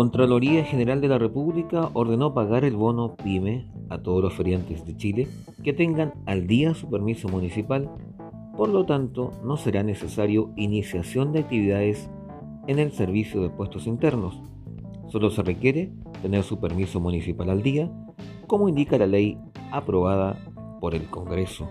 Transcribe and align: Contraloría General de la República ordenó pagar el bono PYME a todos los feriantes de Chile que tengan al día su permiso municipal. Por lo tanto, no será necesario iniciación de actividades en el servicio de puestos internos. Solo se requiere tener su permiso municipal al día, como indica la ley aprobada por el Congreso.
Contraloría 0.00 0.64
General 0.64 0.98
de 1.02 1.08
la 1.08 1.18
República 1.18 1.90
ordenó 1.92 2.32
pagar 2.32 2.64
el 2.64 2.74
bono 2.74 3.16
PYME 3.16 3.66
a 3.90 3.98
todos 3.98 4.22
los 4.22 4.32
feriantes 4.32 4.86
de 4.86 4.96
Chile 4.96 5.28
que 5.62 5.74
tengan 5.74 6.14
al 6.24 6.46
día 6.46 6.72
su 6.72 6.88
permiso 6.88 7.28
municipal. 7.28 7.90
Por 8.56 8.70
lo 8.70 8.86
tanto, 8.86 9.30
no 9.44 9.58
será 9.58 9.82
necesario 9.82 10.54
iniciación 10.56 11.32
de 11.32 11.40
actividades 11.40 12.08
en 12.66 12.78
el 12.78 12.92
servicio 12.92 13.42
de 13.42 13.50
puestos 13.50 13.86
internos. 13.86 14.40
Solo 15.08 15.28
se 15.28 15.42
requiere 15.42 15.92
tener 16.22 16.44
su 16.44 16.58
permiso 16.58 16.98
municipal 16.98 17.50
al 17.50 17.62
día, 17.62 17.92
como 18.46 18.70
indica 18.70 18.96
la 18.96 19.06
ley 19.06 19.36
aprobada 19.70 20.38
por 20.80 20.94
el 20.94 21.10
Congreso. 21.10 21.68